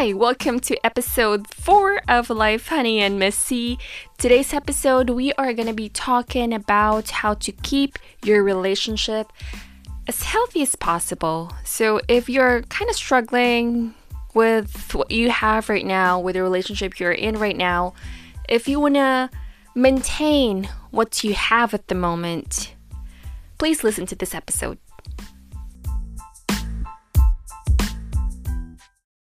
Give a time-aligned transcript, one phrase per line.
[0.00, 3.80] Hi, welcome to episode 4 of Life Honey and Missy.
[4.16, 9.32] Today's episode, we are going to be talking about how to keep your relationship
[10.06, 11.52] as healthy as possible.
[11.64, 13.92] So, if you're kind of struggling
[14.34, 17.94] with what you have right now, with the relationship you're in right now,
[18.48, 19.30] if you want to
[19.74, 22.72] maintain what you have at the moment,
[23.58, 24.78] please listen to this episode.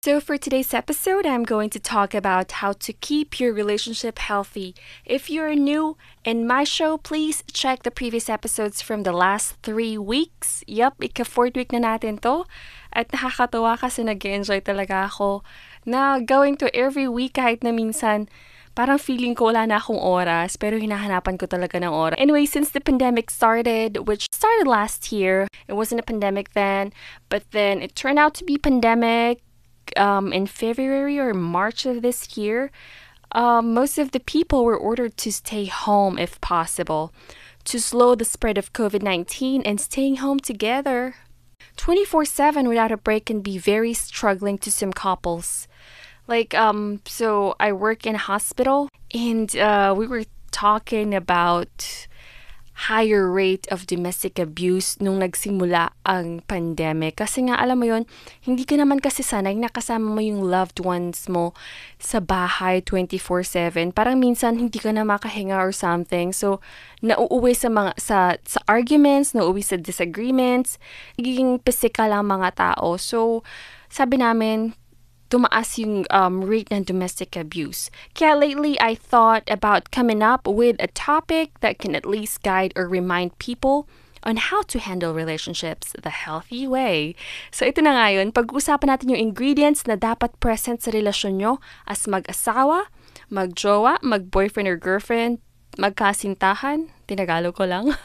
[0.02, 4.74] So, for today's episode, I'm going to talk about how to keep your relationship healthy.
[5.06, 10.00] If you're new in my show, please check the previous episodes from the last three
[10.02, 10.66] weeks.
[10.66, 12.50] Yup, ika-fourth week na natin to.
[12.90, 15.46] At nakakatawa kasi nag-enjoy talaga ako
[15.86, 18.26] na going to every week kahit na minsan
[18.74, 22.18] parang feeling ko wala na akong oras, pero hinahanapan ko talaga ng oras.
[22.18, 26.90] Anyway, since the pandemic started, which started last year, it wasn't a pandemic then,
[27.30, 29.46] but then it turned out to be pandemic
[29.98, 32.72] um, in February or March of this year,
[33.34, 37.14] um, most of the people were ordered to stay home if possible
[37.64, 41.16] to slow the spread of COVID 19 and staying home together.
[41.78, 45.68] 24 7 without a break can be very struggling to some couples.
[46.28, 52.08] Like, um, so I work in a hospital and uh, we were talking about
[52.90, 57.22] higher rate of domestic abuse nung nagsimula ang pandemic.
[57.22, 58.10] Kasi nga, alam mo yon
[58.42, 61.54] hindi ka naman kasi sanay nakasama mo yung loved ones mo
[62.02, 63.94] sa bahay 24-7.
[63.94, 66.34] Parang minsan hindi ka na makahinga or something.
[66.34, 66.58] So,
[67.06, 70.82] nauuwi sa mga sa, sa arguments, nauuwi sa disagreements,
[71.22, 72.98] nagiging physical ang mga tao.
[72.98, 73.46] So,
[73.92, 74.74] sabi namin,
[75.32, 77.88] tumaas yung um, rate ng domestic abuse.
[78.12, 82.76] Kaya lately, I thought about coming up with a topic that can at least guide
[82.76, 83.88] or remind people
[84.22, 87.16] on how to handle relationships the healthy way.
[87.50, 91.58] So ito na ngayon, pag-uusapan natin yung ingredients na dapat present sa relasyon nyo
[91.90, 92.92] as mag-asawa,
[93.34, 95.42] mag-jowa, mag-boyfriend or girlfriend,
[95.82, 97.96] magkasintahan, tinagalog ko lang.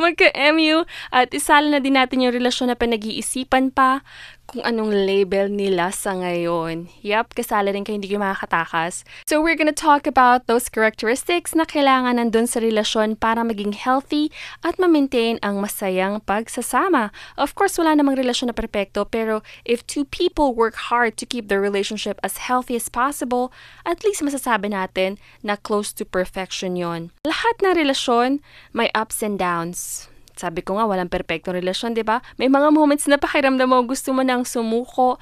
[0.00, 0.84] magka-MU
[1.14, 4.02] at isala na din natin yung relasyon na pinag-iisipan pa
[4.48, 6.88] kung anong label nila sa ngayon.
[7.04, 9.04] Yup, kasala din kayo hindi kayo makakatakas.
[9.28, 14.32] So we're gonna talk about those characteristics na kailangan nandun sa relasyon para maging healthy
[14.64, 17.12] at ma-maintain ang masayang pagsasama.
[17.36, 21.52] Of course, wala namang relasyon na perpekto, pero if two people work hard to keep
[21.52, 23.52] their relationship as healthy as possible,
[23.84, 27.12] at least masasabi natin na close to perfection yon.
[27.28, 28.40] Lahat na relasyon
[28.72, 30.08] may ups and downs
[30.38, 32.22] sabi ko nga, walang perfectong relasyon, di ba?
[32.38, 35.18] May mga moments na pakiramdam mo, gusto mo nang sumuko.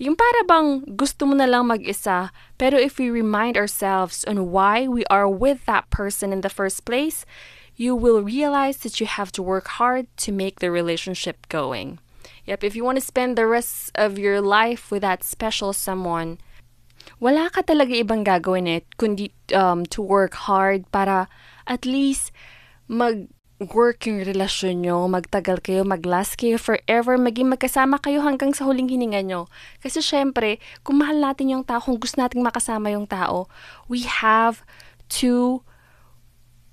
[0.00, 2.32] Yung para bang gusto mo na lang mag-isa.
[2.60, 6.84] Pero if we remind ourselves on why we are with that person in the first
[6.84, 7.24] place,
[7.76, 12.00] you will realize that you have to work hard to make the relationship going.
[12.44, 16.36] Yep, if you want to spend the rest of your life with that special someone,
[17.20, 21.28] wala ka talaga ibang gagawin it kundi um, to work hard para
[21.68, 22.32] at least
[22.88, 23.28] mag
[23.60, 28.88] work yung relasyon nyo, magtagal kayo, maglast kayo forever, maging magkasama kayo hanggang sa huling
[28.88, 29.52] hininga nyo.
[29.84, 33.52] Kasi syempre, kung mahal natin yung tao, kung gusto nating makasama yung tao,
[33.84, 34.64] we have
[35.12, 35.60] to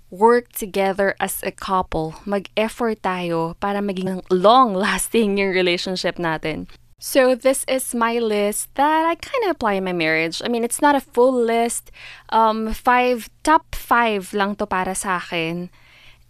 [0.08, 2.16] work together as a couple.
[2.24, 6.72] Mag-effort tayo para maging long-lasting yung relationship natin.
[6.98, 10.42] So this is my list that I kind of apply in my marriage.
[10.42, 11.92] I mean, it's not a full list.
[12.31, 15.69] Um, five, top five lang to para sa akin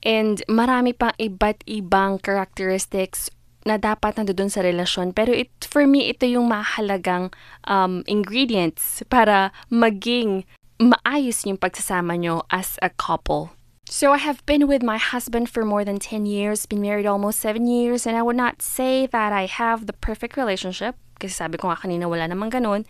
[0.05, 3.29] And marami pang iba't ibang characteristics
[3.67, 5.11] na dapat nandoon sa relasyon.
[5.11, 7.35] Pero it, for me, ito yung mahalagang
[7.67, 10.47] um, ingredients para maging
[10.79, 13.51] maayos yung pagsasama nyo as a couple.
[13.87, 17.39] So I have been with my husband for more than 10 years, been married almost
[17.39, 20.95] 7 years, and I would not say that I have the perfect relationship.
[21.17, 22.83] Kasi sabi ko nga kanina wala namang ganun.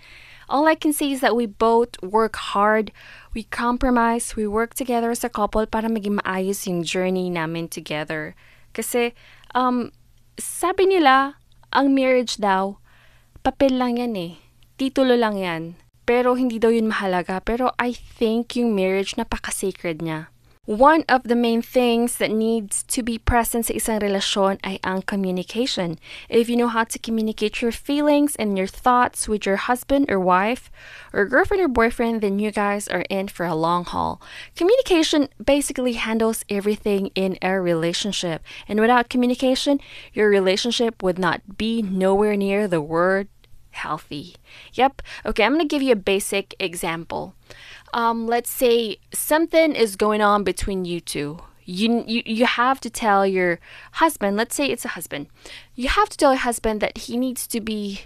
[0.48, 2.96] All I can say is that we both work hard,
[3.36, 8.32] we compromise, we work together as a couple para maging maayos yung journey namin together.
[8.72, 9.12] Kasi,
[9.52, 9.92] um,
[10.40, 11.36] sabi nila,
[11.76, 12.80] ang marriage daw,
[13.44, 14.34] papel lang yan eh.
[14.80, 15.76] Titulo lang yan.
[16.08, 17.44] Pero hindi daw yun mahalaga.
[17.44, 20.32] Pero I think yung marriage napaka-sacred niya.
[20.68, 25.08] One of the main things that needs to be present sa isang relasyon ay ang
[25.08, 25.96] communication.
[26.28, 30.20] If you know how to communicate your feelings and your thoughts with your husband or
[30.20, 30.68] wife
[31.16, 34.20] or girlfriend or boyfriend, then you guys are in for a long haul.
[34.60, 38.44] Communication basically handles everything in a relationship.
[38.68, 39.80] And without communication,
[40.12, 43.32] your relationship would not be nowhere near the word
[43.72, 44.36] healthy.
[44.74, 45.02] Yep.
[45.26, 47.36] Okay, I'm going to give you a basic example.
[47.98, 51.42] Um, let's say something is going on between you two.
[51.66, 53.58] You, you you have to tell your
[53.98, 55.34] husband, let's say it's a husband.
[55.74, 58.06] You have to tell your husband that he needs to be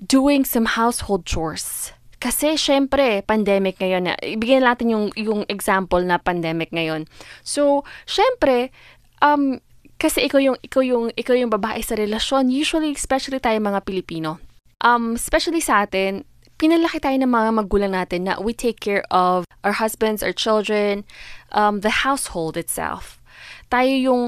[0.00, 1.92] doing some household chores.
[2.16, 4.16] Kasi syempre, pandemic ngayon na.
[4.24, 7.04] Ibigyan natin yung yung example na pandemic ngayon.
[7.44, 8.72] So, syempre,
[9.20, 9.60] um
[10.00, 14.40] kasi ikaw yung ikaw yung ikaw yung babae sa relasyon, usually especially tayo mga Pilipino.
[14.80, 16.24] Um especially sa atin,
[16.56, 21.04] pinalaki tayo ng mga magulang natin na we take care of our husbands, our children,
[21.52, 23.20] um, the household itself.
[23.68, 24.24] Tayo yung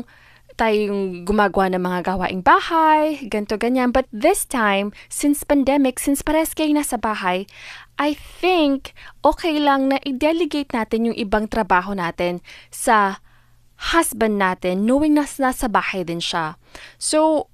[0.58, 3.94] tayo yung gumagawa ng mga gawaing bahay, ganto ganyan.
[3.94, 7.46] But this time, since pandemic, since pares kayo nasa bahay,
[7.94, 8.90] I think
[9.22, 12.42] okay lang na i-delegate natin yung ibang trabaho natin
[12.74, 13.22] sa
[13.94, 16.58] husband natin, knowing na nasa bahay din siya.
[16.98, 17.46] So,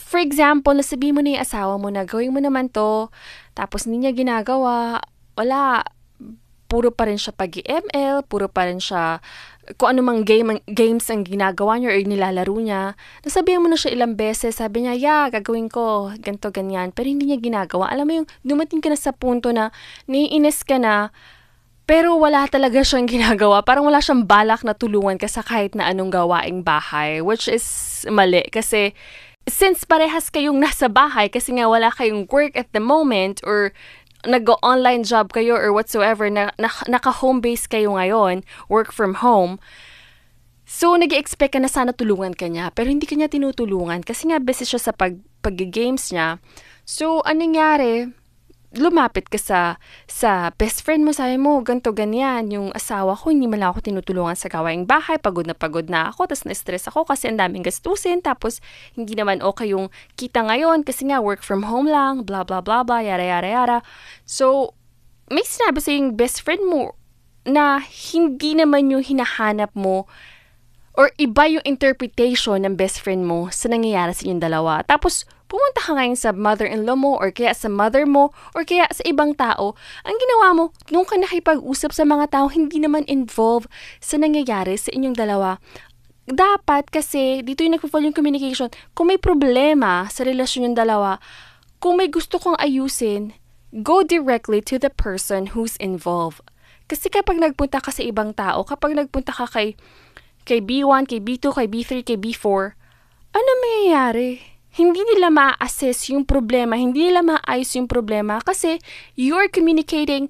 [0.00, 3.12] for example, nasabi mo na yung asawa mo na gawin mo naman to,
[3.54, 5.02] tapos hindi niya ginagawa,
[5.38, 5.86] wala,
[6.66, 9.22] puro pa rin siya pag-ML, puro pa rin siya
[9.80, 12.92] kung ano mang game, games ang ginagawa niya or nilalaro niya,
[13.24, 17.32] nasabihan mo na siya ilang beses, sabi niya, yeah, gagawin ko, ganto ganyan, pero hindi
[17.32, 17.88] niya ginagawa.
[17.88, 19.72] Alam mo yung dumating ka na sa punto na
[20.04, 21.08] naiinis ka na,
[21.88, 23.64] pero wala talaga siyang ginagawa.
[23.64, 27.64] Parang wala siyang balak na tulungan ka sa kahit na anong gawaing bahay, which is
[28.08, 28.92] mali kasi
[29.44, 33.76] since parehas kayong nasa bahay kasi nga wala kayong work at the moment or
[34.24, 38.40] nag-online job kayo or whatsoever, na, na naka-home base kayo ngayon,
[38.72, 39.60] work from home,
[40.64, 44.32] so nag expect ka na sana tulungan ka niya, pero hindi ka niya tinutulungan kasi
[44.32, 46.40] nga busy siya sa pag, pag-games niya.
[46.88, 47.92] So, anong nangyari?
[48.74, 49.60] Lumapit ka sa
[50.10, 53.86] sa best friend mo, sabi mo, ganto ganyan, yung asawa ko, hindi man lang ako
[53.86, 57.62] tinutulungan sa gawaing bahay, pagod na pagod na ako, tapos na-stress ako kasi ang daming
[57.62, 58.58] gastusin, tapos
[58.98, 59.88] hindi naman okay yung
[60.18, 63.78] kita ngayon kasi nga work from home lang, blah blah blah blah, yara yara yara.
[64.26, 64.74] So,
[65.30, 66.98] may sinabi sa yung best friend mo
[67.44, 70.08] na hindi naman yung hinahanap mo
[70.94, 74.80] or iba yung interpretation ng best friend mo sa nangyayari sa inyong dalawa.
[74.86, 79.06] Tapos, pumunta ka ngayon sa mother-in-law mo or kaya sa mother mo or kaya sa
[79.06, 83.70] ibang tao, ang ginawa mo, nung ka nakipag-usap sa mga tao, hindi naman involved
[84.02, 85.62] sa nangyayari sa inyong dalawa.
[86.26, 88.66] Dapat kasi, dito yung nagpo-fall yung communication,
[88.98, 91.22] kung may problema sa relasyon yung dalawa,
[91.78, 93.38] kung may gusto kong ayusin,
[93.70, 96.42] go directly to the person who's involved.
[96.90, 99.78] Kasi kapag nagpunta ka sa ibang tao, kapag nagpunta ka kay
[100.42, 102.76] kay B1, kay B2, kay B3, kay B4,
[103.32, 104.53] ano mangyayari?
[104.74, 108.82] Hindi nila ma-assess yung problema, hindi nila maayos yung problema kasi
[109.14, 110.26] you're communicating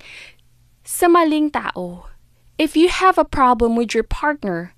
[0.84, 2.12] sa maling tao.
[2.60, 4.76] If you have a problem with your partner,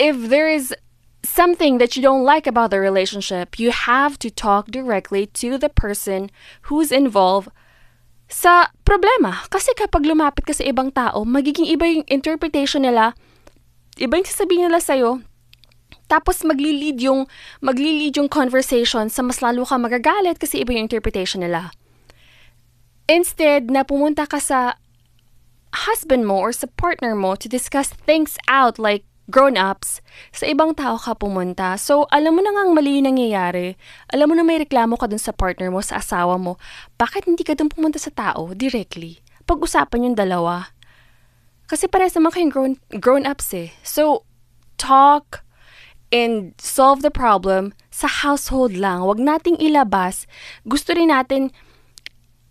[0.00, 0.72] if there is
[1.20, 5.68] something that you don't like about the relationship, you have to talk directly to the
[5.68, 6.32] person
[6.72, 7.52] who's involved
[8.26, 9.44] sa problema.
[9.52, 13.12] Kasi kapag lumapit ka sa ibang tao, magiging iba yung interpretation nila
[13.98, 15.22] iba yung sasabihin nila sa'yo,
[16.06, 17.24] tapos magli-lead yung,
[17.64, 21.72] magli-lead yung conversation sa mas lalo ka magagalit kasi iba yung interpretation nila.
[23.08, 24.80] Instead, na pumunta ka sa
[25.74, 30.04] husband mo or sa partner mo to discuss things out like grown-ups,
[30.36, 31.80] sa ibang tao ka pumunta.
[31.80, 33.76] So, alam mo na nga mali yung nangyayari.
[34.12, 36.60] Alam mo na may reklamo ka dun sa partner mo, sa asawa mo.
[37.00, 39.24] Bakit hindi ka dun pumunta sa tao directly?
[39.48, 40.68] Pag-usapan yung dalawa.
[41.64, 43.72] Kasi parehas naman kayong grown, grown ups eh.
[43.80, 44.28] So,
[44.76, 45.43] talk
[46.12, 49.04] and solve the problem sa household lang.
[49.04, 50.26] Huwag nating ilabas.
[50.66, 51.54] Gusto rin natin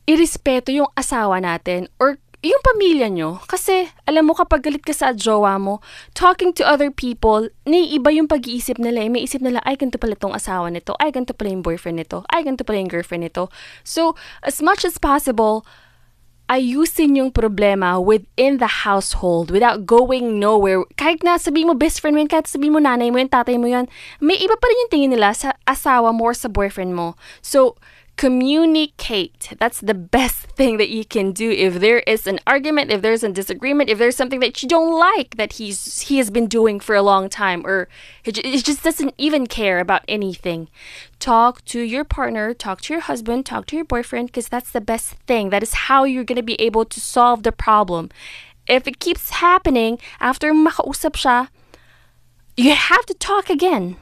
[0.03, 3.39] irespeto yung asawa natin or yung pamilya nyo.
[3.47, 5.79] Kasi, alam mo, kapag galit ka sa jowa mo,
[6.11, 9.07] talking to other people, naiiba yung pag-iisip nila.
[9.07, 9.09] Eh.
[9.09, 10.91] May isip nila, ay, ganito pala tong asawa nito.
[10.99, 12.27] Ay, ganito pala yung boyfriend nito.
[12.27, 13.47] Ay, ganito pala yung girlfriend nito.
[13.87, 15.63] So, as much as possible,
[16.53, 20.85] ayusin yung problema within the household without going nowhere.
[20.93, 23.57] Kahit na sabi mo best friend mo yun, kahit sabi mo nanay mo yun, tatay
[23.57, 23.89] mo yun,
[24.21, 27.17] may iba pa rin yung tingin nila sa asawa mo or sa boyfriend mo.
[27.41, 27.73] So,
[28.15, 29.53] communicate.
[29.59, 33.23] That's the best thing that you can do if there is an argument, if there's
[33.23, 36.79] a disagreement, if there's something that you don't like that he's he has been doing
[36.79, 37.87] for a long time or
[38.21, 40.69] he just doesn't even care about anything.
[41.19, 44.81] Talk to your partner, talk to your husband, talk to your boyfriend because that's the
[44.81, 45.49] best thing.
[45.49, 48.09] That is how you're going to be able to solve the problem.
[48.67, 51.49] If it keeps happening after makausap siya,
[52.55, 53.97] you have to talk again.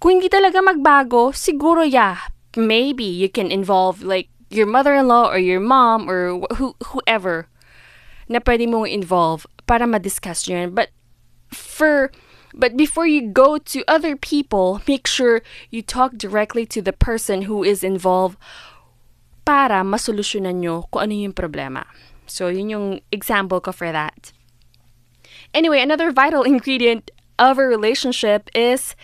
[0.00, 5.60] Kung hindi talaga magbago, siguro yeah, maybe you can involve like your mother-in-law or your
[5.60, 7.48] mom or who, whoever
[8.28, 10.74] na pwede mong involve para ma-discuss yun.
[10.74, 10.90] But
[11.50, 12.10] for
[12.54, 17.42] but before you go to other people, make sure you talk directly to the person
[17.42, 18.38] who is involved
[19.46, 21.86] para masolusyonan nyo kung ano yung problema.
[22.26, 24.34] So, yun yung example ko for that.
[25.54, 28.94] Anyway, another vital ingredient of a relationship is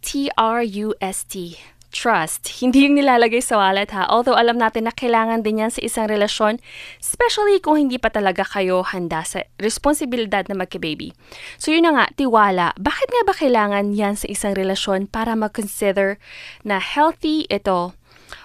[0.00, 1.60] T-R-U-S-T
[1.94, 2.60] trust.
[2.60, 4.04] Hindi yung nilalagay sa wallet ha.
[4.10, 6.58] Although alam natin na kailangan din yan sa isang relasyon,
[6.98, 11.14] especially kung hindi pa talaga kayo handa sa responsibilidad na magka-baby.
[11.56, 12.74] So yun na nga, tiwala.
[12.74, 16.18] Bakit nga ba kailangan yan sa isang relasyon para mag-consider
[16.66, 17.94] na healthy ito?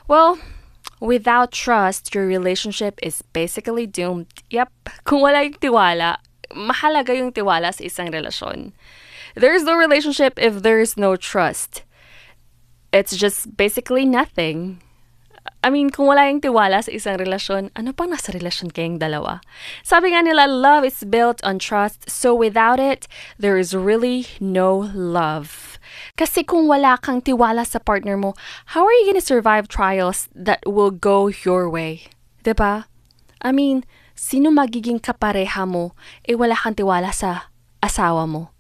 [0.05, 0.37] Well,
[1.01, 4.29] without trust, your relationship is basically doomed.
[4.53, 4.69] Yep,
[5.09, 6.21] kung wala yung tiwala,
[6.53, 8.77] mahalaga yung tiwala sa isang relasyon.
[9.33, 11.85] There's no relationship if there's no trust.
[12.91, 14.81] It's just basically nothing.
[15.63, 19.43] I mean, kung wala yung tiwala sa isang relasyon, ano pang nasa relasyon kayong dalawa?
[19.83, 24.89] Sabi nga nila, love is built on trust, so without it, there is really no
[24.95, 25.77] love.
[26.15, 28.35] Kasi kung wala kang tiwala sa partner mo,
[28.73, 32.07] how are you gonna survive trials that will go your way?
[32.41, 32.43] ba?
[32.43, 32.73] Diba?
[33.43, 33.83] I mean,
[34.15, 35.95] sino magiging kapareha mo
[36.27, 38.51] eh wala kang tiwala sa asawa mo?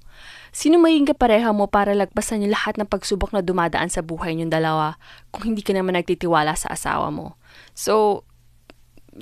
[0.49, 4.53] Sino maging kapareha mo para lagpasan yung lahat ng pagsubok na dumadaan sa buhay niyong
[4.53, 4.97] dalawa
[5.29, 7.37] kung hindi ka naman nagtitiwala sa asawa mo?
[7.77, 8.25] So,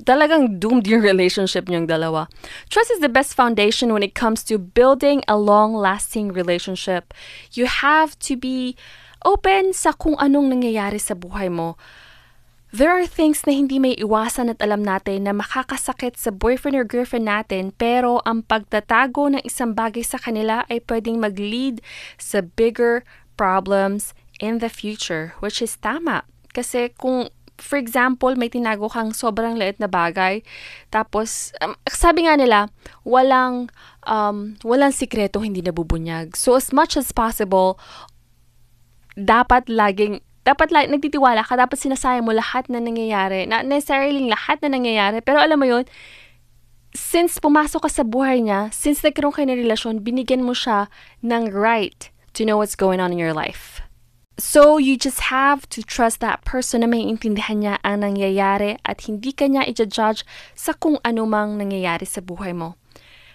[0.03, 2.27] talagang doomed yung relationship niyong dalawa.
[2.69, 7.13] Trust is the best foundation when it comes to building a long-lasting relationship.
[7.55, 8.75] You have to be
[9.25, 11.79] open sa kung anong nangyayari sa buhay mo.
[12.77, 16.85] There are things na hindi may iwasan at alam natin na makakasakit sa boyfriend or
[16.85, 21.81] girlfriend natin pero ang pagtatago ng isang bagay sa kanila ay pwedeng mag-lead
[22.21, 23.01] sa bigger
[23.33, 26.21] problems in the future, which is tama.
[26.53, 30.45] Kasi kung for example, may tinago kang sobrang liit na bagay,
[30.93, 32.69] tapos, um, sabi nga nila,
[33.01, 33.73] walang,
[34.05, 36.37] um, walang sikreto hindi nabubunyag.
[36.37, 37.81] So, as much as possible,
[39.17, 43.43] dapat laging dapat like, nagtitiwala ka, dapat sinasayang mo lahat na nangyayari.
[43.43, 45.83] Not necessarily lahat na nangyayari, pero alam mo yun,
[46.95, 50.87] since pumasok ka sa buhay niya, since nagkaroon kayo ng relasyon, binigyan mo siya
[51.19, 53.83] ng right to know what's going on in your life.
[54.37, 59.09] So, you just have to trust that person na may intindihan niya ang nangyayari at
[59.09, 60.21] hindi ka niya i-judge
[60.53, 62.77] sa kung anumang nangyayari sa buhay mo.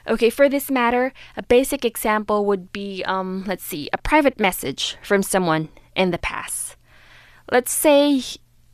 [0.06, 4.94] Okay, for this matter, a basic example would be, um, let's see, a private message
[5.02, 6.71] from someone in the past.
[7.50, 8.22] Let's say,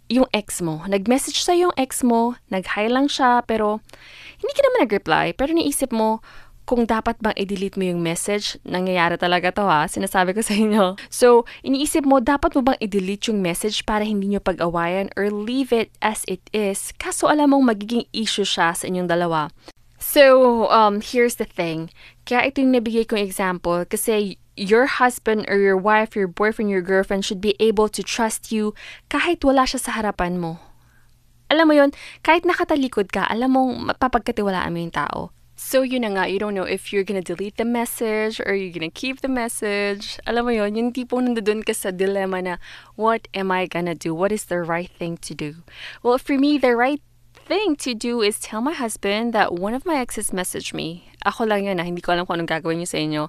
[0.09, 3.85] yung ex mo, nag-message sa yung ex mo, nag-hi lang siya, pero
[4.41, 6.25] hindi ka naman nag-reply, pero niisip mo,
[6.69, 11.01] kung dapat bang i-delete mo yung message, nangyayari talaga to ha, sinasabi ko sa inyo.
[11.09, 15.73] So, iniisip mo, dapat mo bang i-delete yung message para hindi nyo pag-awayan or leave
[15.73, 19.49] it as it is, kaso alam mong magiging issue siya sa inyong dalawa.
[20.09, 21.93] So, um, here's the thing.
[22.25, 26.81] Kaya ito yung nabigay kong example kasi your husband or your wife, your boyfriend, your
[26.81, 28.73] girlfriend should be able to trust you
[29.13, 30.65] kahit wala siya sa harapan mo.
[31.53, 31.93] Alam mo yon
[32.25, 35.21] kahit nakatalikod ka, alam mong mapapagkatiwalaan mo yung tao.
[35.61, 38.73] So, yun na nga, you don't know if you're gonna delete the message or you're
[38.73, 40.17] gonna keep the message.
[40.25, 42.55] Alam mo yon yung tipo nandoon ka sa dilemma na,
[42.97, 44.17] what am I gonna do?
[44.17, 45.67] What is the right thing to do?
[46.01, 47.05] Well, for me, the right
[47.49, 51.09] thing to do is tell my husband that one of my exes messaged me.
[51.25, 51.87] Ako lang yun, ah.
[51.89, 53.23] hindi ko alam kung anong gagawin niyo sa inyo.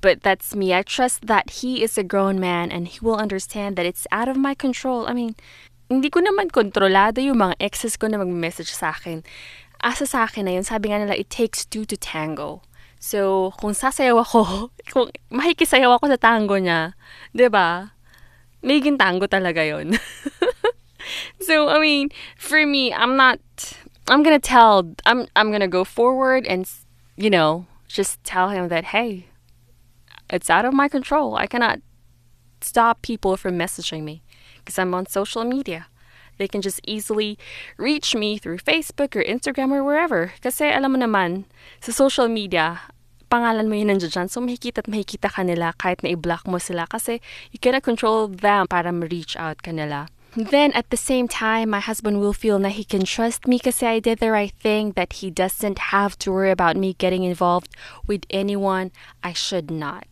[0.00, 0.72] But that's me.
[0.72, 4.32] I trust that he is a grown man and he will understand that it's out
[4.32, 5.04] of my control.
[5.04, 5.36] I mean,
[5.92, 9.20] hindi ko naman kontrolado yung mga exes ko na mag-message sa akin.
[9.84, 12.64] Asa sa akin na yun, sabi nga nila, it takes two to tango.
[12.96, 14.40] So, kung sasayaw ako,
[14.96, 17.36] kung makikisayaw ako sa tango niya, ba?
[17.36, 17.68] Diba?
[18.64, 19.94] Magiging tango talaga yon
[21.40, 23.40] so I mean, for me, I'm not.
[24.08, 24.94] I'm gonna tell.
[25.04, 25.26] I'm.
[25.34, 26.68] I'm gonna go forward and,
[27.16, 29.26] you know, just tell him that hey,
[30.30, 31.36] it's out of my control.
[31.36, 31.80] I cannot
[32.60, 34.22] stop people from messaging me
[34.58, 35.86] because I'm on social media.
[36.38, 37.38] They can just easily
[37.78, 40.34] reach me through Facebook or Instagram or wherever.
[40.42, 41.48] Kasi alam mo naman,
[41.80, 42.92] sa social media,
[43.32, 44.28] pangalan mo yun nandiyan dyan.
[44.28, 48.28] So, makikita at makikita ka nila kahit na i-block mo sila kasi you cannot control
[48.28, 50.12] them para ma-reach out ka nila.
[50.36, 53.80] Then at the same time, my husband will feel that he can trust me because
[53.82, 57.72] I did the right thing, that he doesn't have to worry about me getting involved
[58.04, 58.92] with anyone
[59.24, 60.04] I should not.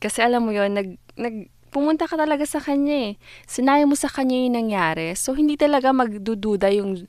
[0.00, 3.20] Kasi alam mo yon nag, nag, pumunta ka talaga sa kanya eh.
[3.44, 5.12] Sinaya mo sa kanya yung nangyari.
[5.12, 7.04] So, hindi talaga magdududa yung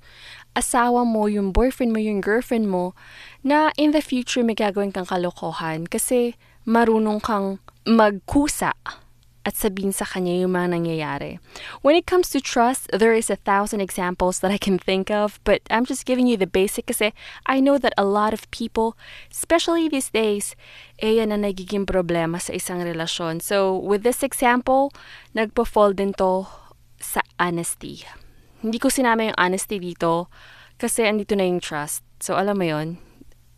[0.51, 2.91] asawa mo, yung boyfriend mo, yung girlfriend mo,
[3.39, 6.35] na in the future may gagawin kang kalokohan kasi
[6.67, 8.75] marunong kang magkusa
[9.49, 11.41] at sabihin sa kanya yung mga nangyayari.
[11.81, 15.41] When it comes to trust, there is a thousand examples that I can think of,
[15.41, 17.17] but I'm just giving you the basic kasi
[17.49, 18.93] I know that a lot of people,
[19.33, 20.53] especially these days,
[21.01, 23.41] eh yan na nagiging problema sa isang relasyon.
[23.41, 24.93] So, with this example,
[25.33, 26.45] nagpo-fall din to
[27.01, 28.05] sa honesty.
[28.61, 30.29] Hindi ko sinama yung honesty dito
[30.77, 32.05] kasi andito na yung trust.
[32.21, 33.08] So, alam mo yon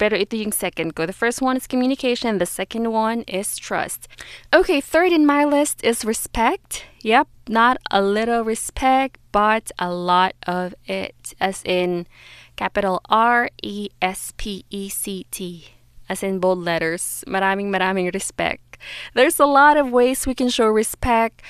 [0.01, 1.05] Pero ito yung second ko.
[1.05, 2.41] The first one is communication.
[2.41, 4.09] The second one is trust.
[4.49, 6.89] Okay, third in my list is respect.
[7.05, 11.37] Yep, not a little respect, but a lot of it.
[11.37, 12.09] As in
[12.57, 15.77] capital R E S P E C T.
[16.09, 17.21] As in bold letters.
[17.29, 18.70] Maraming maraming respect.
[19.13, 21.41] There's a lot of ways we can show respect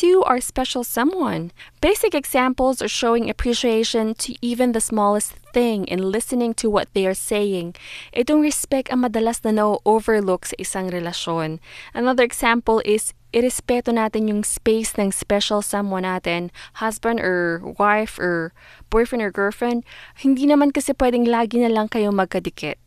[0.00, 1.50] to our special someone.
[1.80, 7.06] Basic examples are showing appreciation to even the smallest thing and listening to what they
[7.06, 7.74] are saying.
[8.14, 11.58] Itong respect ang madalas na na-overlook sa isang relasyon.
[11.94, 18.54] Another example is irespeto natin yung space ng special someone natin, husband or wife or
[18.90, 19.86] boyfriend or girlfriend.
[20.18, 22.78] Hindi naman kasi pwedeng lagi na lang kayo magkadikit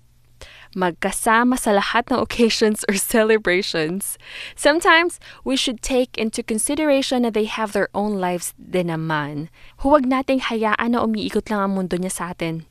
[0.73, 4.17] magkasama sa lahat ng occasions or celebrations.
[4.57, 9.49] Sometimes, we should take into consideration na they have their own lives din naman.
[9.81, 12.65] Huwag nating hayaan na umiikot lang ang mundo niya sa atin.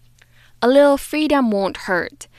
[0.63, 2.31] A little freedom won't hurt.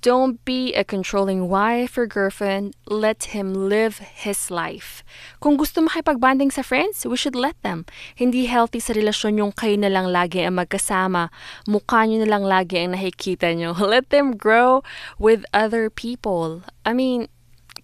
[0.00, 2.72] Don't be a controlling wife or girlfriend.
[2.88, 5.04] Let him live his life.
[5.44, 7.84] Kung gusto makipagbanding sa friends, we should let them.
[8.16, 11.28] Hindi healthy sa relasyon yung kayo na lang lagi ang magkasama.
[11.68, 13.76] Mukha nyo na lang lagi ang nakikita nyo.
[13.92, 14.80] Let them grow
[15.20, 16.64] with other people.
[16.88, 17.28] I mean,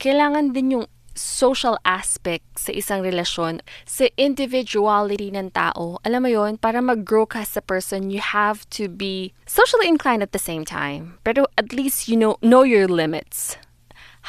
[0.00, 5.98] kailangan din yung social aspect sa isang relasyon, sa individuality ng tao.
[6.04, 10.30] Alam mo yon para mag-grow ka sa person, you have to be socially inclined at
[10.30, 11.18] the same time.
[11.24, 13.56] Pero at least you know, know your limits.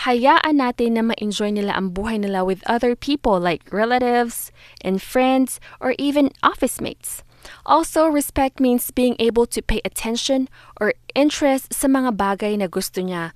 [0.08, 4.54] Hayaan natin na ma-enjoy nila ang buhay nila with other people like relatives
[4.86, 7.26] and friends or even office mates.
[7.66, 10.48] Also, respect means being able to pay attention
[10.80, 13.32] or interest sa mga bagay na gusto niya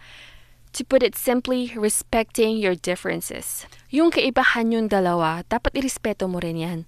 [0.73, 3.65] To put it simply, respecting your differences.
[3.91, 6.79] Yung kaibahan yung dalawa, dapat irespeto mo rin yan.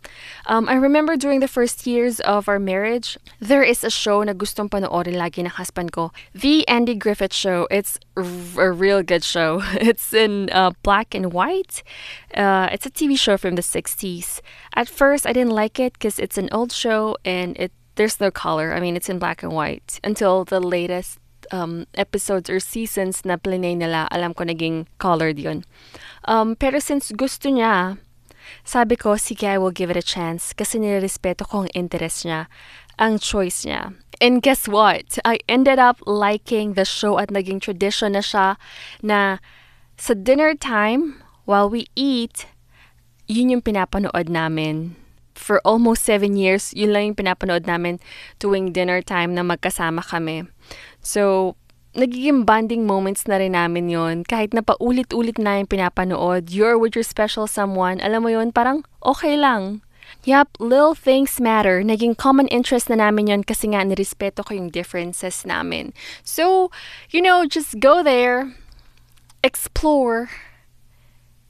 [0.48, 4.32] Um, I remember during the first years of our marriage, there is a show na
[4.32, 6.16] gustong panoorin lagi ng husband ko.
[6.32, 7.68] The Andy Griffith Show.
[7.68, 9.60] It's a real good show.
[9.84, 11.84] It's in uh, black and white.
[12.32, 14.40] Uh, it's a TV show from the 60s.
[14.80, 18.32] At first, I didn't like it because it's an old show and it there's no
[18.32, 18.74] color.
[18.74, 21.19] I mean, it's in black and white until the latest
[21.51, 25.65] um, episodes or seasons na plinay nila, alam ko naging colored yun.
[26.25, 27.97] Um, pero since gusto niya,
[28.63, 32.47] sabi ko, sige, I will give it a chance kasi nirespeto ko ang interest niya,
[32.99, 33.95] ang choice niya.
[34.21, 35.19] And guess what?
[35.25, 38.56] I ended up liking the show at naging tradition na siya
[39.01, 39.43] na
[39.97, 42.47] sa dinner time, while we eat,
[43.27, 44.95] yun yung pinapanood namin.
[45.34, 47.99] For almost seven years, yun lang yung pinapanood namin
[48.39, 50.47] tuwing dinner time na magkasama kami.
[51.04, 51.56] So,
[51.94, 56.98] nagiging bonding moments na rin namin yon Kahit na paulit-ulit na yung pinapanood, you're with
[56.98, 59.84] your special someone, alam mo yon parang okay lang.
[60.24, 61.84] Yup, little things matter.
[61.84, 65.92] Naging common interest na namin yon kasi nga nirespeto ko yung differences namin.
[66.24, 66.72] So,
[67.12, 68.56] you know, just go there,
[69.44, 70.32] explore,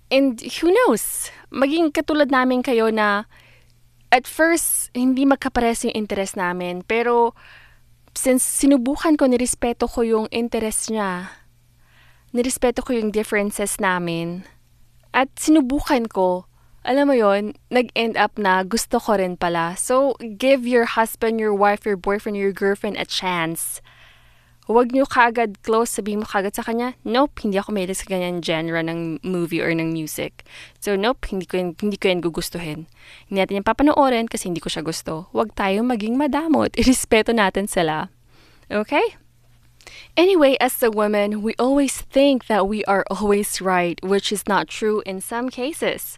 [0.10, 3.30] and who knows, maging katulad namin kayo na
[4.14, 7.34] at first, hindi magkapares yung interest namin, pero
[8.14, 11.34] since sinubukan ko, nirespeto ko yung interest niya,
[12.34, 14.46] nirespeto ko yung differences namin,
[15.14, 16.50] at sinubukan ko,
[16.84, 19.78] alam mo yon nag-end up na gusto ko rin pala.
[19.80, 23.80] So, give your husband, your wife, your boyfriend, your girlfriend a chance.
[24.64, 28.40] Huwag niyo kagad close, sabihin mo kagad sa kanya, nope, hindi ako mahilig sa ganyan
[28.40, 30.48] genre ng movie or ng music.
[30.80, 32.88] So, nope, hindi ko, hindi ko yan gugustuhin.
[33.28, 35.28] Hindi natin yan papanoorin kasi hindi ko siya gusto.
[35.36, 36.72] Huwag tayo maging madamot.
[36.80, 38.08] Irespeto natin sila.
[38.72, 39.20] Okay?
[40.16, 44.72] Anyway, as a woman, we always think that we are always right, which is not
[44.72, 46.16] true in some cases.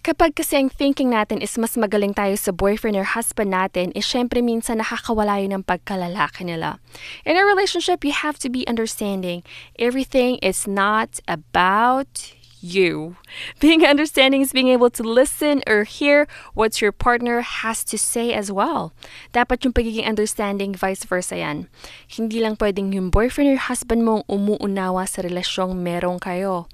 [0.00, 4.08] Kapag kasi ang thinking natin is mas magaling tayo sa boyfriend or husband natin, is
[4.08, 6.80] syempre minsan nakakawala yun ng pagkalalaki nila.
[7.28, 9.44] In a relationship, you have to be understanding.
[9.76, 13.16] Everything is not about you.
[13.58, 18.32] Being understanding is being able to listen or hear what your partner has to say
[18.32, 18.92] as well.
[19.32, 21.68] Dapat yung pagiging understanding, vice versa yan.
[22.06, 26.68] Hindi lang pwedeng yung boyfriend or husband mong umuunawa sa relasyong meron kayo.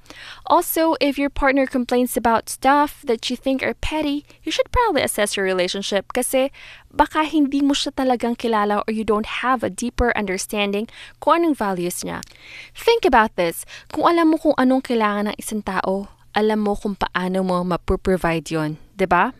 [0.47, 5.03] Also, if your partner complains about stuff that you think are petty, you should probably
[5.03, 6.51] assess your relationship kasi
[6.97, 10.89] baka hindi mo siya talagang kilala or you don't have a deeper understanding
[11.21, 12.25] kung anong values niya.
[12.73, 13.69] Think about this.
[13.93, 18.49] Kung alam mo kung anong kailangan ng isang tao, alam mo kung paano mo mapro-provide
[18.49, 19.37] 'di ba?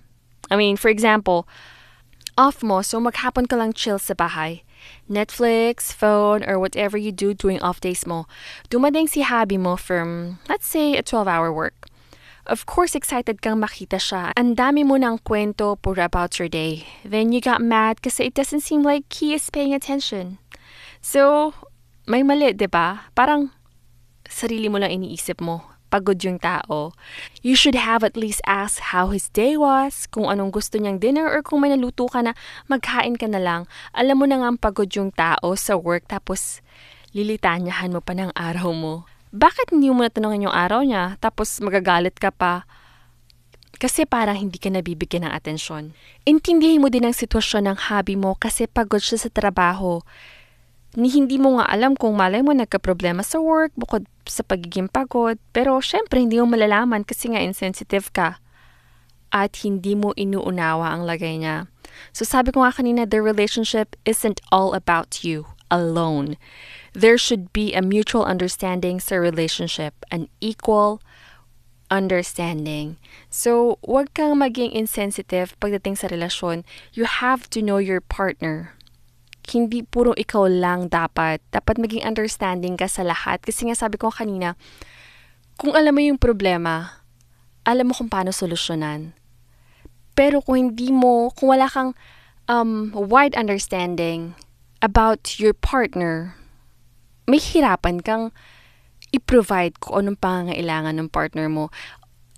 [0.53, 1.49] I mean, for example,
[2.37, 4.63] off mo, so maghapon ka lang chill sa bahay.
[5.11, 8.29] Netflix, phone, or whatever you do during off days mo.
[8.71, 11.86] Dumading si hobby mo from, let's say, a 12-hour work.
[12.47, 14.31] Of course, excited kang makita siya.
[14.39, 16.87] Ang dami mo ng kwento for about your day.
[17.03, 20.39] Then you got mad kasi it doesn't seem like he is paying attention.
[21.03, 21.55] So,
[22.07, 23.11] may mali, 'di ba?
[23.19, 23.51] Parang
[24.31, 25.75] sarili mo lang iniisip mo.
[25.91, 26.95] Pagod yung tao.
[27.43, 31.27] You should have at least asked how his day was, kung anong gusto niyang dinner,
[31.27, 32.35] or kung may naluto ka na,
[32.67, 33.71] magkain ka na lang.
[33.95, 36.59] Alam mo na nga pagod yung tao sa work, tapos
[37.15, 38.95] lilitanyahan mo pa ng araw mo.
[39.37, 42.65] Bakit hindi mo natanongin yung araw niya, tapos magagalit ka pa?
[43.77, 45.93] Kasi parang hindi ka nabibigyan ng atensyon.
[46.25, 50.01] Intindihin mo din ang sitwasyon ng hobby mo kasi pagod siya sa trabaho
[50.97, 55.37] ni hindi mo nga alam kung malay mo nagka-problema sa work bukod sa pagiging pagod.
[55.53, 58.41] Pero syempre, hindi mo malalaman kasi nga insensitive ka.
[59.29, 61.69] At hindi mo inuunawa ang lagay niya.
[62.17, 66.41] So sabi ko nga kanina, the relationship isn't all about you alone.
[66.97, 71.05] There should be a mutual understanding sa relationship, an equal
[71.93, 72.97] understanding.
[73.29, 76.65] So, wag kang maging insensitive pagdating sa relasyon.
[76.97, 78.77] You have to know your partner
[79.55, 81.39] hindi puro ikaw lang dapat.
[81.55, 83.43] Dapat maging understanding ka sa lahat.
[83.47, 84.59] Kasi nga sabi ko kanina,
[85.57, 87.03] kung alam mo yung problema,
[87.63, 89.15] alam mo kung paano solusyonan.
[90.19, 91.95] Pero kung hindi mo, kung wala kang
[92.51, 94.35] um, wide understanding
[94.83, 96.35] about your partner,
[97.27, 98.35] may hirapan kang
[99.15, 101.71] i-provide kung anong pangangailangan ng partner mo.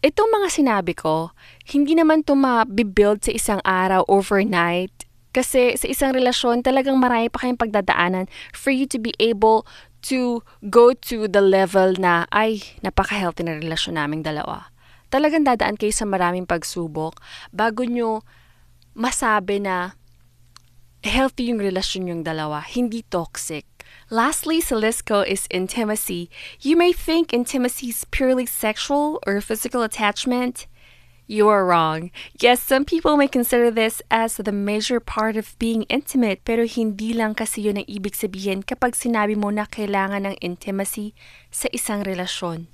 [0.05, 1.33] Itong mga sinabi ko,
[1.69, 7.45] hindi naman ito ma-build sa isang araw overnight kasi sa isang relasyon, talagang marami pa
[7.45, 9.69] kayong pagdadaanan for you to be able
[10.03, 14.73] to go to the level na, ay, napaka-healthy na relasyon naming dalawa.
[15.13, 17.23] Talagang dadaan kayo sa maraming pagsubok
[17.55, 18.27] bago nyo
[18.99, 19.95] masabi na
[21.07, 23.65] healthy yung relasyon yung dalawa, hindi toxic.
[24.09, 26.33] Lastly, sa list ko is intimacy.
[26.65, 30.65] You may think intimacy is purely sexual or physical attachment.
[31.29, 32.09] You are wrong.
[32.41, 37.13] Yes, some people may consider this as the major part of being intimate, pero hindi
[37.13, 41.13] lang kasi yun ang ibig sabihin kapag sinabi mo na kailangan ng intimacy
[41.53, 42.73] sa isang relasyon.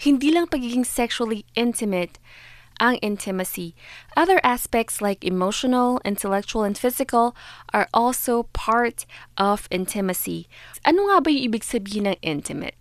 [0.00, 2.16] Hindi lang pagiging sexually intimate
[2.80, 3.76] ang intimacy.
[4.16, 7.36] Other aspects like emotional, intellectual, and physical
[7.76, 9.04] are also part
[9.36, 10.48] of intimacy.
[10.82, 12.74] Ano nga ba yung ibig sabihin ng intimate?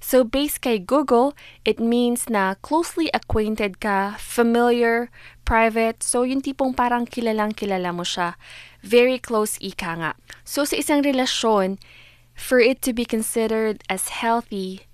[0.00, 5.08] So based kay Google, it means na closely acquainted ka, familiar,
[5.46, 6.02] private.
[6.02, 8.34] So yung tipong parang kilalang kilala mo siya.
[8.82, 10.12] Very close ika nga.
[10.42, 11.78] So sa isang relasyon,
[12.34, 14.84] for it to be considered as healthy,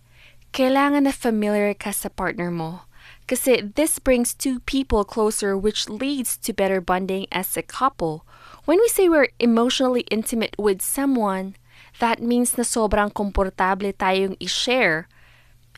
[0.53, 2.87] kailangan na familiar ka sa partner mo.
[3.33, 8.29] Kasi this brings two people closer which leads to better bonding as a couple.
[8.68, 11.57] When we say we're emotionally intimate with someone,
[11.97, 15.09] that means na sobrang komportable tayong i-share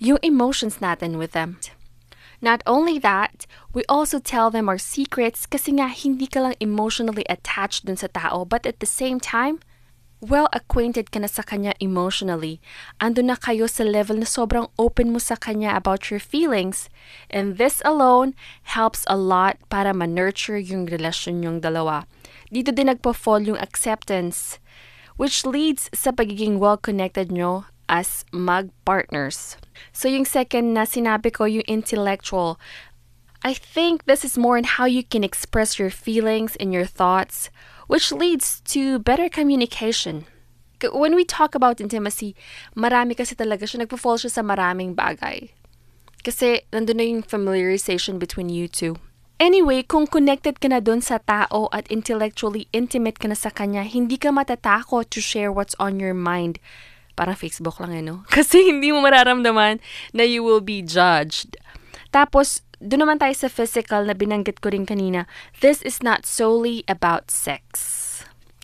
[0.02, 1.62] yung emotions natin with them.
[2.42, 7.22] Not only that, we also tell them our secrets kasi nga hindi ka lang emotionally
[7.30, 9.62] attached dun sa tao but at the same time,
[10.24, 12.64] well acquainted ka na sa kanya emotionally.
[12.96, 16.88] Ando na kayo sa level na sobrang open mo sa kanya about your feelings.
[17.28, 18.32] And this alone
[18.72, 22.08] helps a lot para ma-nurture yung relasyon yung dalawa.
[22.48, 24.56] Dito din nagpo-fall yung acceptance
[25.16, 29.56] which leads sa pagiging well-connected nyo as mag-partners.
[29.92, 32.58] So yung second na sinabi ko, yung intellectual,
[33.44, 37.52] I think this is more in how you can express your feelings and your thoughts,
[37.86, 40.26] which leads to better communication.
[40.84, 42.36] When we talk about intimacy,
[42.76, 45.48] marami kasi talaga siya, nagpo-fall siya sa maraming bagay.
[46.24, 48.96] Kasi nandun na yung familiarization between you two.
[49.42, 53.82] Anyway, kung connected ka na dun sa tao at intellectually intimate ka na sa kanya,
[53.82, 56.62] hindi ka matatakot to share what's on your mind.
[57.18, 58.22] Parang Facebook lang eh, no?
[58.34, 59.82] Kasi hindi mo mararamdaman
[60.14, 61.58] na you will be judged.
[62.14, 65.24] Tapos, doon naman tayo sa physical na binanggit ko rin kanina.
[65.64, 68.04] This is not solely about sex.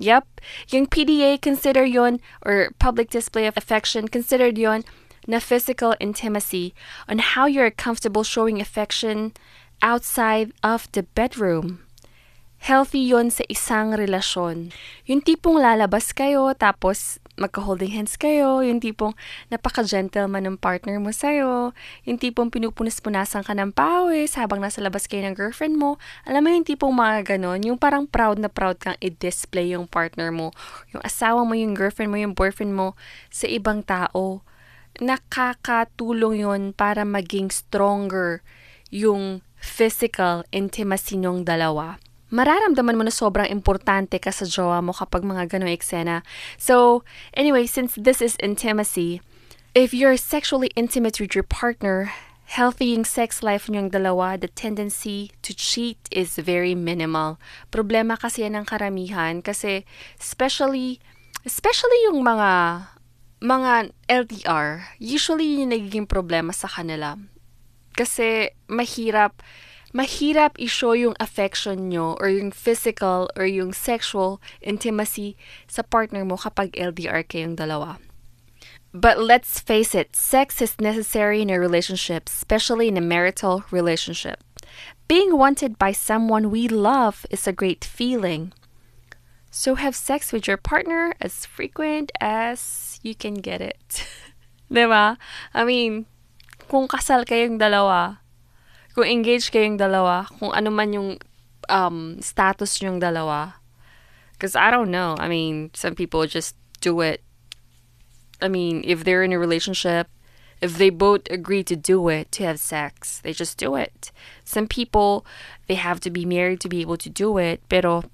[0.01, 0.25] Yep,
[0.73, 4.85] yung PDA, consider yon or public display of affection, considered yon
[5.29, 6.73] na physical intimacy
[7.09, 9.37] on how you're comfortable showing affection
[9.85, 11.85] outside of the bedroom.
[12.61, 14.73] Healthy yon sa isang relasyon.
[15.09, 19.17] Yung tipong lalabas kayo, tapos magka-holding hands kayo, yung tipong
[19.49, 21.73] napaka-gentleman ng partner mo sa'yo,
[22.05, 25.97] yung tipong pinupunas-punasan ka ng pawis habang nasa labas kayo ng girlfriend mo.
[26.29, 30.29] Alam mo yung tipong mga ganon, yung parang proud na proud kang i-display yung partner
[30.29, 30.53] mo,
[30.93, 32.93] yung asawa mo, yung girlfriend mo, yung boyfriend mo
[33.33, 34.45] sa ibang tao.
[35.01, 38.45] Nakakatulong yon para maging stronger
[38.93, 41.97] yung physical intimacy nyong dalawa,
[42.31, 46.23] mararamdaman mo na sobrang importante ka sa jowa mo kapag mga ganong eksena.
[46.57, 47.03] So,
[47.35, 49.21] anyway, since this is intimacy,
[49.75, 52.15] if you're sexually intimate with your partner,
[52.51, 57.39] healthy yung sex life niyong dalawa, the tendency to cheat is very minimal.
[57.71, 59.87] Problema kasi yan ng karamihan kasi
[60.19, 60.99] especially,
[61.47, 62.51] especially yung mga
[63.41, 67.17] mga LDR, usually yung nagiging problema sa kanila.
[67.97, 69.41] Kasi mahirap,
[69.91, 76.39] mahirap i-show yung affection nyo or yung physical or yung sexual intimacy sa partner mo
[76.39, 77.99] kapag LDR kayong dalawa.
[78.91, 84.43] But let's face it, sex is necessary in a relationship, especially in a marital relationship.
[85.07, 88.53] Being wanted by someone we love is a great feeling.
[89.51, 94.07] So have sex with your partner as frequent as you can get it.
[94.71, 95.19] diba?
[95.53, 96.07] I mean,
[96.71, 98.23] kung kasal kayong dalawa,
[99.01, 101.17] kung engaged kayong dalawa, kung ano man yung
[101.73, 103.57] um, status yung dalawa.
[104.37, 105.17] Because I don't know.
[105.17, 106.53] I mean, some people just
[106.85, 107.25] do it.
[108.45, 110.09] I mean, if they're in a relationship,
[110.61, 114.13] if they both agree to do it, to have sex, they just do it.
[114.45, 115.25] Some people,
[115.67, 117.65] they have to be married to be able to do it.
[117.73, 118.05] Pero,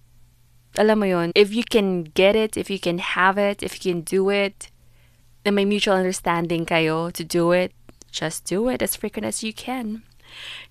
[0.78, 3.90] alam mo yun, if you can get it, if you can have it, if you
[3.90, 4.70] can do it,
[5.42, 7.74] and may mutual understanding kayo to do it,
[8.10, 10.06] just do it as frequent as you can.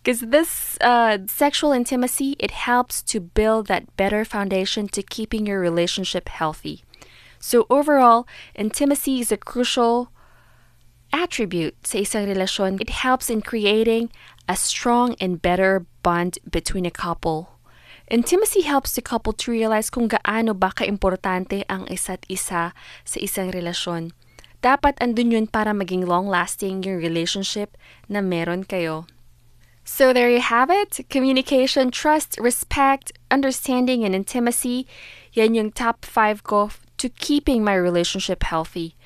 [0.01, 5.59] Because this uh, sexual intimacy, it helps to build that better foundation to keeping your
[5.59, 6.83] relationship healthy.
[7.39, 10.09] So overall, intimacy is a crucial
[11.13, 12.81] attribute sa isang.
[12.81, 14.11] It helps in creating
[14.49, 17.57] a strong and better bond between a couple.
[18.09, 23.49] Intimacy helps the couple to realize kung gaano ba kaimportante ang isa't isa sa isang
[23.49, 24.13] relasyon.
[24.65, 27.77] dapat andun yun para maging long-lasting yung relationship
[28.09, 29.05] na meron kayo.
[29.85, 31.05] So there you have it.
[31.13, 34.89] Communication, trust, respect, understanding, and intimacy.
[35.37, 38.97] Yan yung top 5 ko to keeping my relationship healthy.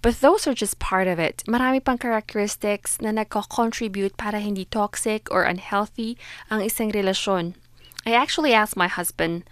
[0.00, 1.42] But those are just part of it.
[1.50, 6.16] Marami pang characteristics na nagko-contribute para hindi toxic or unhealthy
[6.46, 7.58] ang isang relasyon.
[8.06, 9.44] I actually asked my husband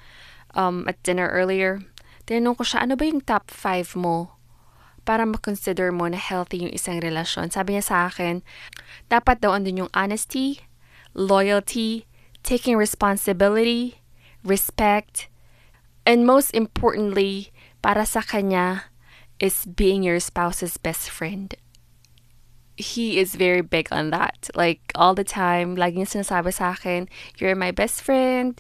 [0.54, 1.82] um, at dinner earlier,
[2.30, 4.38] tinanong ko siya, ano ba yung top 5 mo
[5.02, 7.50] para ma-consider mo na healthy yung isang relasyon.
[7.50, 8.40] Sabi niya sa akin,
[9.08, 10.67] dapat daw andun yung honesty,
[11.18, 12.06] loyalty,
[12.46, 13.98] taking responsibility,
[14.46, 15.26] respect,
[16.06, 17.50] and most importantly,
[17.82, 18.94] para sa kanya,
[19.42, 21.58] is being your spouse's best friend.
[22.78, 24.48] He is very big on that.
[24.54, 28.54] Like, all the time, laging sinasabi sa akin, you're my best friend.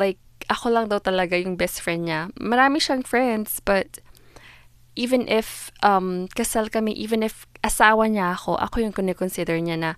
[0.00, 0.16] Like,
[0.48, 2.32] ako lang daw talaga yung best friend niya.
[2.40, 4.00] Marami siyang friends, but
[4.96, 9.90] even if um, kasal kami, even if asawa niya ako, ako yung kunikonsider niya na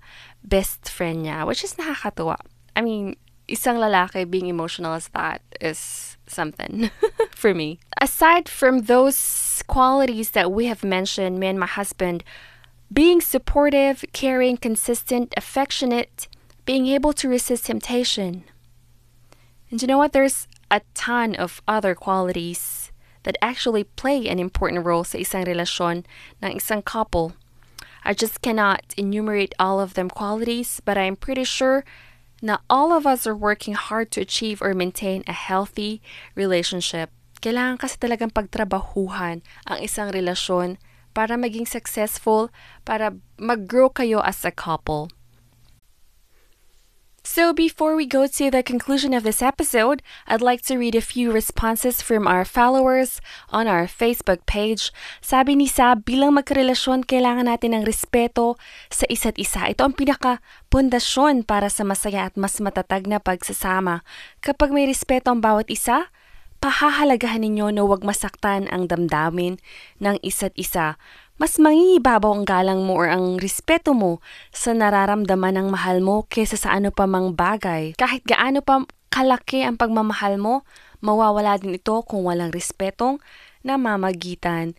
[0.42, 2.37] best friend niya, which is nakakatuwa.
[2.74, 3.16] I mean,
[3.48, 6.90] isang lalaki being emotional as that is something
[7.30, 7.78] for me.
[8.02, 12.22] Aside from those qualities that we have mentioned, me and my husband,
[12.92, 16.28] being supportive, caring, consistent, affectionate,
[16.66, 18.44] being able to resist temptation.
[19.70, 20.12] And you know what?
[20.12, 22.78] There's a ton of other qualities
[23.22, 26.04] that actually play an important role sa isang relasyon
[26.42, 27.35] ng isang couple.
[28.04, 31.85] I just cannot enumerate all of them qualities, but I'm pretty sure
[32.40, 36.00] na all of us are working hard to achieve or maintain a healthy
[36.38, 37.11] relationship.
[37.42, 40.78] Kailangan kasi talagang pagtrabahuhan ang isang relasyon
[41.14, 42.50] para maging successful,
[42.87, 45.11] para mag-grow kayo as a couple.
[47.29, 51.05] So, before we go to the conclusion of this episode, I'd like to read a
[51.05, 53.21] few responses from our followers
[53.53, 54.88] on our Facebook page.
[55.21, 58.57] Sabi ni Sab, bilang magkarelasyon, kailangan natin ng respeto
[58.88, 59.69] sa isa't isa.
[59.69, 64.01] Ito ang pinaka-pundasyon para sa masaya at mas matatag na pagsasama.
[64.41, 66.09] Kapag may respeto ang bawat isa,
[66.64, 69.61] pahahalagahan ninyo na huwag masaktan ang damdamin
[70.01, 70.97] ng isa't isa
[71.38, 74.18] mas mangingibabaw ang galang mo or ang respeto mo
[74.51, 77.94] sa nararamdaman ng mahal mo kaysa sa ano pa mang bagay.
[77.94, 80.66] Kahit gaano pa kalaki ang pagmamahal mo,
[80.98, 83.22] mawawala din ito kung walang respetong
[83.62, 84.74] namamagitan.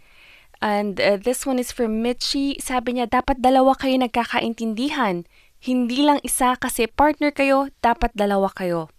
[0.60, 2.60] And uh, this one is from Mitchie.
[2.60, 5.24] Sabi niya, dapat dalawa kayo nagkakaintindihan.
[5.63, 8.91] Hindi lang isa kasi partner kayo, dapat dalawa kayo.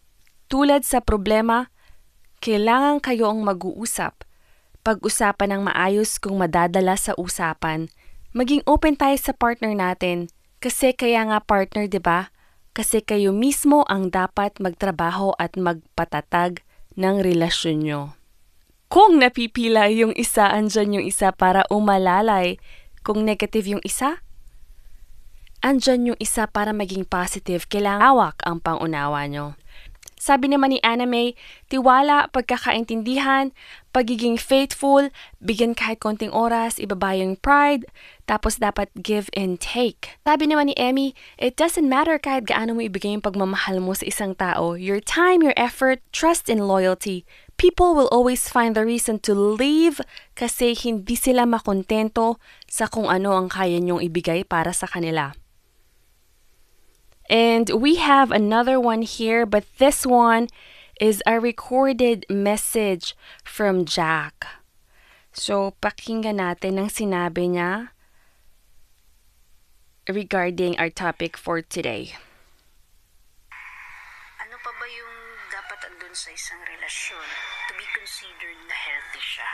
[0.49, 1.69] Tulad sa problema,
[2.41, 4.25] kailangan kayo ang mag-uusap
[4.81, 7.93] pag-usapan ng maayos kung madadala sa usapan.
[8.31, 10.31] Maging open tayo sa partner natin.
[10.61, 12.29] Kasi kaya nga partner, 'di ba?
[12.71, 16.63] Kasi kayo mismo ang dapat magtrabaho at magpatatag
[16.95, 18.03] ng relasyon nyo.
[18.91, 22.59] Kung napipila yung isa, andyan yung isa para umalalay.
[23.07, 24.19] Kung negative yung isa,
[25.63, 27.71] andyan yung isa para maging positive.
[27.71, 29.55] Kailangan awak ang pangunawa nyo.
[30.21, 31.33] Sabi naman ni Anime,
[31.73, 33.57] tiwala, pagkakaintindihan,
[33.91, 35.09] pagiging faithful,
[35.41, 37.89] bigyan kahit konting oras, ibaba yung pride,
[38.29, 40.21] tapos dapat give and take.
[40.23, 44.07] Sabi naman ni Emmy, it doesn't matter kahit gaano mo ibigay yung pagmamahal mo sa
[44.07, 44.77] isang tao.
[44.77, 47.25] Your time, your effort, trust, and loyalty.
[47.59, 50.01] People will always find the reason to leave
[50.33, 55.37] kasi hindi sila makontento sa kung ano ang kaya nyong ibigay para sa kanila.
[57.31, 60.51] And we have another one here, but this one
[60.99, 63.15] is a recorded message
[63.47, 64.45] from Jack.
[65.31, 67.95] So, pakinggan natin ang sinabi niya
[70.11, 72.19] regarding our topic for today.
[74.43, 75.15] Ano pa ba yung
[75.55, 77.29] dapat andun sa isang relasyon
[77.71, 79.51] to be considered na healthy siya?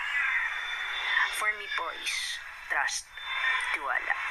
[1.36, 2.40] For me po is
[2.72, 3.04] trust,
[3.76, 4.25] tiwala.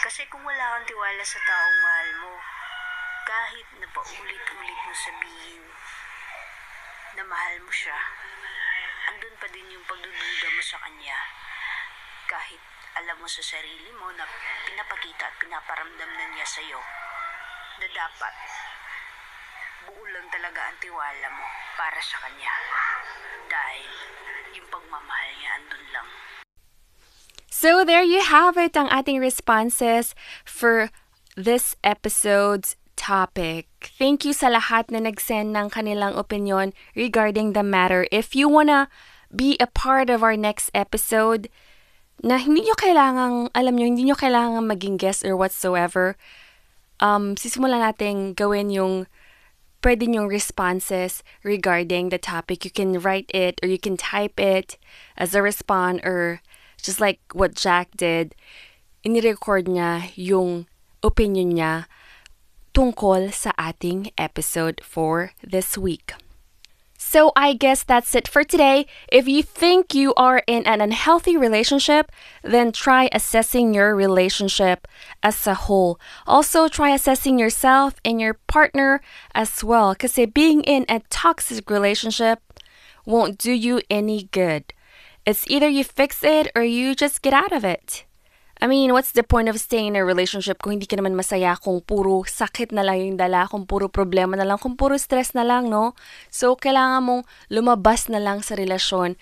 [0.00, 2.32] Kasi kung wala kang tiwala sa taong mahal mo,
[3.28, 5.60] kahit na paulit-ulit mo sabihin
[7.20, 7.92] na mahal mo siya,
[9.12, 11.20] andun pa din yung pagdududa mo sa kanya.
[12.24, 12.64] Kahit
[12.96, 14.24] alam mo sa sarili mo na
[14.64, 16.80] pinapakita at pinaparamdam na niya sa'yo
[17.84, 18.34] na dapat
[19.84, 21.44] buo lang talaga ang tiwala mo
[21.76, 22.54] para sa kanya.
[23.52, 23.92] Dahil
[24.56, 26.08] yung pagmamahal niya andun lang.
[27.60, 30.16] So there you have it ang ating responses
[30.48, 30.88] for
[31.36, 33.68] this episode's topic.
[34.00, 38.08] Thank you sa lahat na nag-send ng kanilang opinion regarding the matter.
[38.08, 38.88] If you wanna
[39.28, 41.52] be a part of our next episode,
[42.24, 46.16] na hindi nyo kailangang, alam nyo, hindi nyo kailangang maging guest or whatsoever,
[46.96, 49.04] um, sisimulan natin gawin yung
[49.84, 52.64] pwede yung responses regarding the topic.
[52.64, 54.80] You can write it or you can type it
[55.20, 56.40] as a response or
[56.80, 58.34] just like what Jack did,
[59.04, 60.66] inirecord niya yung
[61.02, 61.86] opinion niya
[62.74, 66.14] tungkol sa ating episode for this week.
[67.00, 68.84] So I guess that's it for today.
[69.10, 72.12] If you think you are in an unhealthy relationship,
[72.44, 74.86] then try assessing your relationship
[75.22, 75.98] as a whole.
[76.26, 79.00] Also try assessing yourself and your partner
[79.34, 82.38] as well because being in a toxic relationship
[83.06, 84.74] won't do you any good.
[85.26, 88.04] It's either you fix it or you just get out of it.
[88.60, 91.56] I mean, what's the point of staying in a relationship kung hindi ka naman masaya,
[91.60, 95.32] kung puro sakit na lang yung dala, kung puro problema na lang, kung puro stress
[95.32, 95.96] na lang, no?
[96.28, 99.16] So, kailangan mong lumabas na lang sa relasyon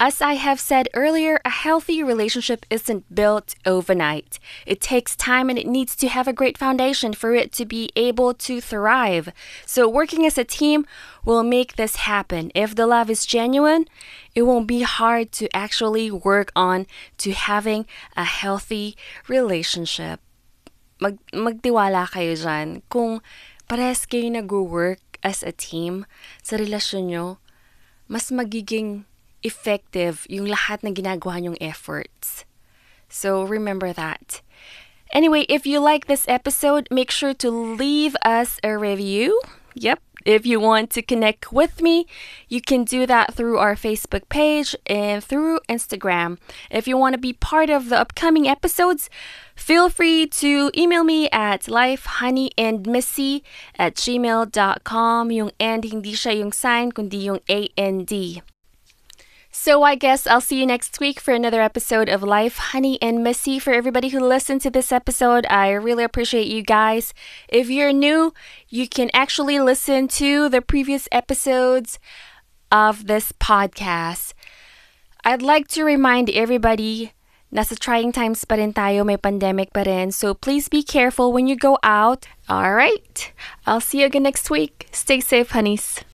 [0.00, 4.38] As I have said earlier, a healthy relationship isn't built overnight.
[4.62, 7.90] It takes time and it needs to have a great foundation for it to be
[7.96, 9.34] able to thrive.
[9.66, 10.86] So, working as a team
[11.24, 12.54] will make this happen.
[12.54, 13.90] If the love is genuine,
[14.36, 16.86] it won't be hard to actually work on
[17.18, 17.84] to having
[18.16, 18.94] a healthy
[19.26, 20.22] relationship.
[21.02, 22.86] Mag magtiwala kayo dyan.
[22.86, 23.18] Kung
[23.66, 26.06] parehas kayo nag-work as a team
[26.46, 27.26] sa relasyon nyo,
[28.06, 29.10] mas magiging
[29.42, 32.44] effective yung lahat ng ginagawa nyong efforts.
[33.08, 34.42] So remember that.
[35.12, 39.40] Anyway, if you like this episode, make sure to leave us a review.
[39.74, 40.00] Yep.
[40.26, 42.06] If you want to connect with me,
[42.48, 46.36] you can do that through our Facebook page and through Instagram.
[46.70, 49.08] If you want to be part of the upcoming episodes,
[49.54, 53.42] feel free to email me at lifehoneyandmissy
[53.78, 55.30] at gmail.com.
[55.32, 58.42] Yung and hindi siya yung sign, kundi yung A-N-D.
[59.58, 63.24] So I guess I'll see you next week for another episode of Life, Honey, and
[63.24, 63.58] Missy.
[63.58, 67.12] For everybody who listened to this episode, I really appreciate you guys.
[67.48, 68.32] If you're new,
[68.68, 71.98] you can actually listen to the previous episodes
[72.70, 74.32] of this podcast.
[75.24, 77.12] I'd like to remind everybody
[77.52, 80.14] Nasa trying times pa rin tayo, may pandemic pa rin.
[80.14, 82.30] So please be careful when you go out.
[82.48, 83.32] All right.
[83.66, 84.86] I'll see you again next week.
[84.92, 86.07] Stay safe, honeys.